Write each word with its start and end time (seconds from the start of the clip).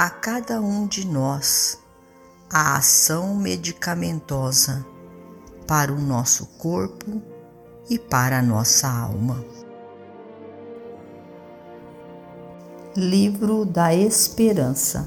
a 0.00 0.08
cada 0.08 0.62
um 0.62 0.86
de 0.86 1.06
nós 1.06 1.78
a 2.50 2.78
ação 2.78 3.36
medicamentosa 3.36 4.82
para 5.66 5.92
o 5.92 6.00
nosso 6.00 6.46
corpo 6.56 7.20
e 7.90 7.98
para 7.98 8.38
a 8.38 8.42
nossa 8.42 8.88
alma. 8.88 9.44
Livro 12.96 13.66
da 13.66 13.94
Esperança 13.94 15.06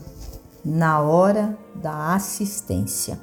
na 0.63 1.01
hora 1.01 1.57
da 1.73 2.13
assistência. 2.13 3.19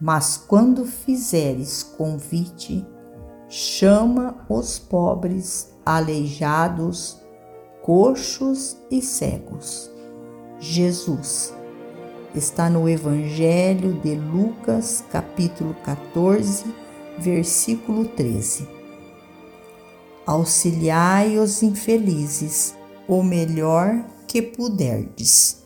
Mas 0.00 0.38
quando 0.38 0.86
fizeres 0.86 1.82
convite, 1.82 2.86
chama 3.50 4.46
os 4.48 4.78
pobres, 4.78 5.74
aleijados, 5.84 7.20
coxos 7.82 8.78
e 8.90 9.02
cegos 9.02 9.97
Jesus. 10.60 11.54
Está 12.34 12.68
no 12.68 12.88
Evangelho 12.88 13.94
de 13.94 14.14
Lucas, 14.14 15.04
capítulo 15.10 15.74
14, 15.84 16.64
versículo 17.18 18.04
13. 18.04 18.68
Auxiliai 20.26 21.38
os 21.38 21.62
infelizes, 21.62 22.74
o 23.06 23.22
melhor 23.22 24.04
que 24.26 24.42
puderdes. 24.42 25.62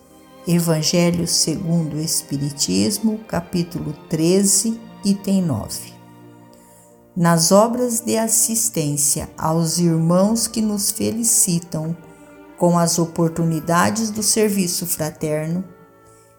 Evangelho 0.46 1.26
segundo 1.26 1.96
o 1.96 2.00
Espiritismo, 2.00 3.18
capítulo 3.26 3.92
13, 4.08 4.80
item 5.04 5.42
9. 5.42 5.92
Nas 7.16 7.50
obras 7.50 8.00
de 8.00 8.16
assistência 8.16 9.28
aos 9.36 9.78
irmãos 9.78 10.46
que 10.46 10.60
nos 10.60 10.90
felicitam 10.90 11.96
com 12.62 12.78
as 12.78 12.96
oportunidades 12.96 14.08
do 14.08 14.22
serviço 14.22 14.86
fraterno, 14.86 15.64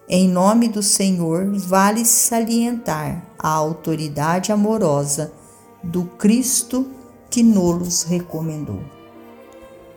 em 0.08 0.26
nome 0.26 0.70
do 0.70 0.82
Senhor, 0.82 1.52
vale 1.54 2.02
salientar 2.02 3.22
a 3.38 3.50
autoridade 3.50 4.50
amorosa 4.50 5.30
do 5.82 6.06
Cristo 6.06 6.90
que 7.28 7.42
nos 7.42 8.04
recomendou. 8.04 8.80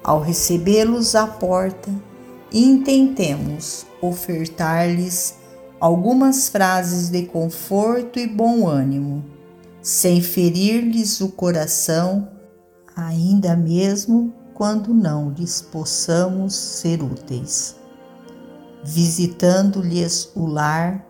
Ao 0.03 0.19
recebê-los 0.19 1.15
à 1.15 1.25
porta, 1.25 1.89
intentemos 2.51 3.85
ofertar-lhes 4.01 5.35
algumas 5.79 6.49
frases 6.49 7.07
de 7.07 7.23
conforto 7.23 8.19
e 8.19 8.27
bom 8.27 8.67
ânimo, 8.67 9.23
sem 9.81 10.21
ferir-lhes 10.21 11.21
o 11.21 11.29
coração, 11.29 12.27
ainda 12.97 13.55
mesmo 13.55 14.33
quando 14.57 14.91
não 14.91 15.29
lhes 15.29 15.61
possamos 15.61 16.55
ser 16.55 17.03
úteis. 17.03 17.75
Visitando-lhes 18.83 20.31
o 20.35 20.47
lar, 20.47 21.05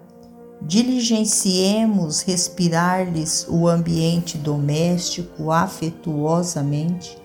diligenciemos 0.62 2.19
respirar-lhes 2.24 3.47
o 3.47 3.66
ambiente 3.69 4.38
doméstico 4.38 5.50
afetuosamente, 5.50 7.18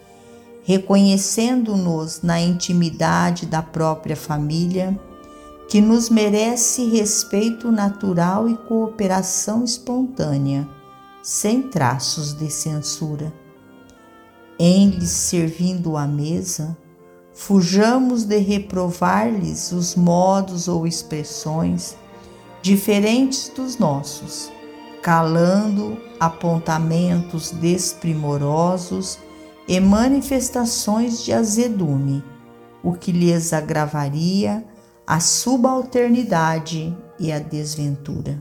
reconhecendo-nos 0.62 2.22
na 2.22 2.40
intimidade 2.40 3.44
da 3.44 3.60
própria 3.60 4.14
família, 4.14 4.96
que 5.68 5.80
nos 5.80 6.08
merece 6.08 6.88
respeito 6.88 7.72
natural 7.72 8.48
e 8.48 8.56
cooperação 8.56 9.64
espontânea, 9.64 10.68
sem 11.20 11.62
traços 11.62 12.32
de 12.32 12.48
censura 12.48 13.41
em 14.64 14.90
lhes 14.90 15.10
servindo 15.10 15.96
à 15.96 16.06
mesa, 16.06 16.78
fujamos 17.34 18.22
de 18.22 18.38
reprovar-lhes 18.38 19.72
os 19.72 19.96
modos 19.96 20.68
ou 20.68 20.86
expressões 20.86 21.96
diferentes 22.62 23.48
dos 23.48 23.76
nossos, 23.76 24.52
calando 25.02 26.00
apontamentos 26.20 27.50
desprimorosos 27.50 29.18
e 29.66 29.80
manifestações 29.80 31.24
de 31.24 31.32
azedume, 31.32 32.22
o 32.84 32.92
que 32.92 33.10
lhes 33.10 33.52
agravaria 33.52 34.64
a 35.04 35.18
subalternidade 35.18 36.96
e 37.18 37.32
a 37.32 37.40
desventura. 37.40 38.40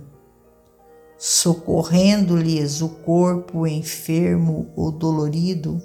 Socorrendo-lhes 1.18 2.80
o 2.84 2.90
corpo 2.90 3.66
enfermo 3.66 4.72
ou 4.76 4.92
dolorido, 4.92 5.82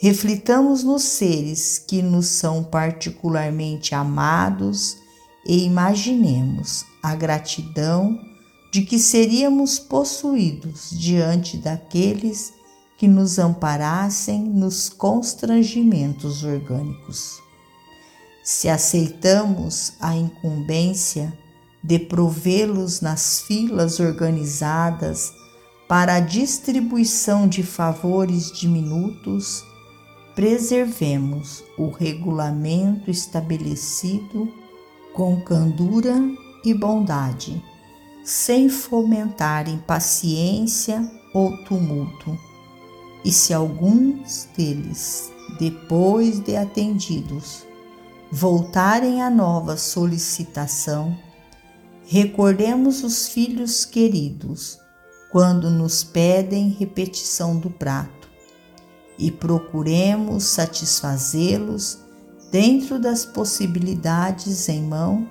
reflitamos 0.00 0.84
nos 0.84 1.02
seres 1.02 1.78
que 1.78 2.00
nos 2.02 2.26
são 2.26 2.62
particularmente 2.62 3.94
amados 3.94 4.96
e 5.44 5.64
imaginemos 5.64 6.84
a 7.02 7.14
gratidão 7.14 8.18
de 8.72 8.82
que 8.82 8.98
seríamos 8.98 9.78
possuídos 9.78 10.90
diante 10.90 11.56
daqueles 11.56 12.52
que 12.98 13.08
nos 13.08 13.38
amparassem 13.38 14.42
nos 14.42 14.88
constrangimentos 14.88 16.44
orgânicos. 16.44 17.40
Se 18.44 18.68
aceitamos 18.68 19.92
a 20.00 20.14
incumbência 20.14 21.32
de 21.82 21.98
provê-los 21.98 23.00
nas 23.00 23.40
filas 23.40 24.00
organizadas 24.00 25.32
para 25.88 26.16
a 26.16 26.20
distribuição 26.20 27.48
de 27.48 27.62
favores 27.62 28.52
diminutos, 28.52 29.64
preservemos 30.38 31.64
o 31.76 31.88
regulamento 31.88 33.10
estabelecido 33.10 34.48
com 35.12 35.40
candura 35.40 36.14
e 36.64 36.72
bondade, 36.72 37.60
sem 38.22 38.68
fomentar 38.68 39.68
impaciência 39.68 41.10
ou 41.34 41.56
tumulto. 41.64 42.38
E 43.24 43.32
se 43.32 43.52
alguns 43.52 44.48
deles, 44.56 45.32
depois 45.58 46.38
de 46.38 46.54
atendidos, 46.54 47.66
voltarem 48.30 49.20
a 49.20 49.28
nova 49.28 49.76
solicitação, 49.76 51.18
recordemos 52.06 53.02
os 53.02 53.26
filhos 53.26 53.84
queridos 53.84 54.78
quando 55.32 55.68
nos 55.68 56.04
pedem 56.04 56.68
repetição 56.68 57.58
do 57.58 57.70
prato 57.70 58.17
e 59.18 59.30
procuremos 59.30 60.44
satisfazê-los 60.44 61.98
dentro 62.50 62.98
das 62.98 63.24
possibilidades 63.24 64.68
em 64.68 64.82
mão, 64.82 65.26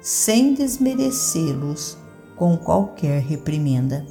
sem 0.00 0.54
desmerecê-los 0.54 1.96
com 2.36 2.56
qualquer 2.56 3.22
reprimenda. 3.22 4.06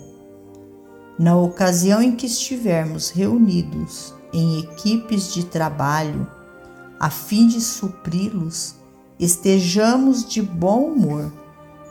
Na 1.18 1.36
ocasião 1.36 2.02
em 2.02 2.16
que 2.16 2.26
estivermos 2.26 3.10
reunidos 3.10 4.14
em 4.34 4.60
equipes 4.60 5.34
de 5.34 5.46
trabalho, 5.46 6.28
a 7.00 7.10
fim 7.10 7.48
de 7.48 7.62
supri-los, 7.62 8.76
estejamos 9.20 10.28
de 10.28 10.42
bom 10.42 10.92
humor, 10.92 11.32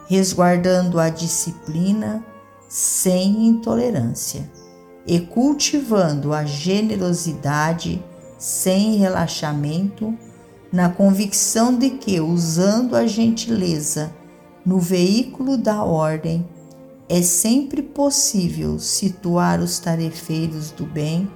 resguardando 0.08 0.98
a 0.98 1.08
disciplina 1.08 2.24
sem 2.68 3.46
intolerância 3.46 4.50
e 5.06 5.20
cultivando 5.20 6.32
a 6.32 6.44
generosidade 6.44 8.04
sem 8.38 8.96
relaxamento, 8.96 10.16
na 10.72 10.90
convicção 10.90 11.74
de 11.74 11.90
que, 11.90 12.20
usando 12.20 12.94
a 12.94 13.06
gentileza 13.06 14.14
no 14.64 14.78
veículo 14.78 15.56
da 15.56 15.82
ordem, 15.82 16.46
é 17.08 17.22
sempre 17.22 17.82
possível 17.82 18.78
situar 18.78 19.60
os 19.60 19.78
tarefeiros 19.78 20.70
do 20.70 20.84
bem 20.84 21.28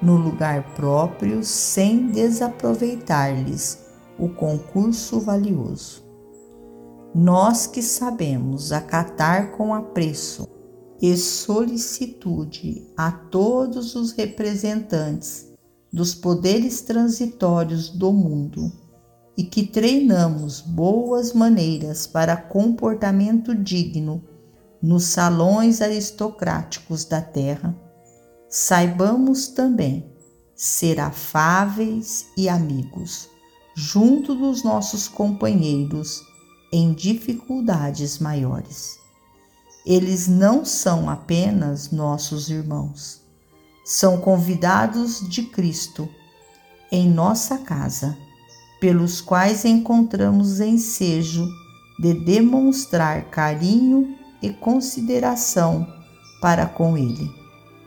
no 0.00 0.16
lugar 0.16 0.74
próprio 0.74 1.44
sem 1.44 2.06
desaproveitar-lhes 2.06 3.78
o 4.18 4.30
concurso 4.30 5.20
valioso. 5.20 6.02
Nós 7.14 7.66
que 7.66 7.82
sabemos 7.82 8.72
acatar 8.72 9.50
com 9.52 9.74
apreço 9.74 10.48
e 11.00 11.16
solicitude 11.16 12.86
a 12.96 13.10
todos 13.10 13.94
os 13.94 14.12
representantes 14.12 15.48
dos 15.92 16.14
poderes 16.14 16.82
transitórios 16.82 17.88
do 17.88 18.12
mundo 18.12 18.70
e 19.36 19.44
que 19.44 19.66
treinamos 19.66 20.60
boas 20.60 21.32
maneiras 21.32 22.06
para 22.06 22.36
comportamento 22.36 23.54
digno 23.54 24.22
nos 24.82 25.04
salões 25.04 25.80
aristocráticos 25.80 27.04
da 27.04 27.20
terra, 27.20 27.74
saibamos 28.48 29.48
também 29.48 30.10
ser 30.54 31.00
afáveis 31.00 32.26
e 32.36 32.48
amigos 32.48 33.28
junto 33.74 34.34
dos 34.34 34.62
nossos 34.62 35.08
companheiros 35.08 36.22
em 36.72 36.92
dificuldades 36.92 38.18
maiores. 38.18 38.99
Eles 39.84 40.28
não 40.28 40.64
são 40.64 41.08
apenas 41.08 41.90
nossos 41.90 42.50
irmãos, 42.50 43.22
são 43.84 44.20
convidados 44.20 45.26
de 45.28 45.42
Cristo 45.44 46.08
em 46.92 47.08
nossa 47.08 47.58
casa, 47.58 48.16
pelos 48.80 49.20
quais 49.20 49.64
encontramos 49.64 50.60
ensejo 50.60 51.46
de 51.98 52.14
demonstrar 52.14 53.24
carinho 53.30 54.16
e 54.42 54.50
consideração 54.50 55.86
para 56.40 56.66
com 56.66 56.96
Ele, 56.96 57.30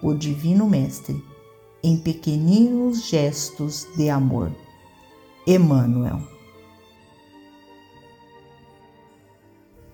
o 0.01 0.13
Divino 0.13 0.69
Mestre, 0.69 1.23
em 1.83 1.97
pequeninos 1.97 3.05
gestos 3.05 3.87
de 3.97 4.09
amor. 4.09 4.51
Emmanuel. 5.45 6.32